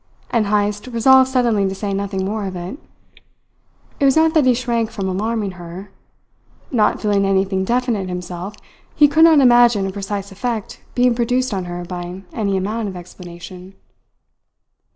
And 0.31 0.47
Heyst 0.47 0.87
resolved 0.87 1.29
suddenly 1.29 1.69
to 1.69 1.75
say 1.75 1.93
nothing 1.93 2.25
more 2.25 2.47
of 2.47 2.55
it. 2.55 2.79
It 3.99 4.05
was 4.05 4.15
not 4.17 4.33
that 4.33 4.47
he 4.47 4.55
shrank 4.55 4.89
from 4.89 5.07
alarming 5.07 5.51
her. 5.61 5.91
Not 6.71 6.99
feeling 6.99 7.23
anything 7.23 7.63
definite 7.63 8.09
himself 8.09 8.55
he 8.95 9.07
could 9.07 9.23
not 9.25 9.37
imagine 9.41 9.85
a 9.85 9.91
precise 9.91 10.31
effect 10.31 10.81
being 10.95 11.13
produced 11.13 11.53
on 11.53 11.65
her 11.65 11.85
by 11.85 12.23
any 12.33 12.57
amount 12.57 12.87
of 12.87 12.95
explanation. 12.95 13.75